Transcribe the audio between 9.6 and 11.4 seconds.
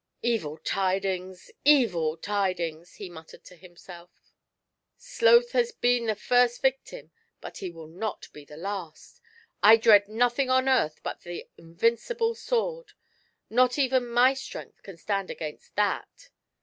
I dread nothing on earth but